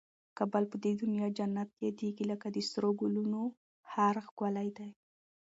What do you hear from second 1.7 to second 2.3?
یادېږي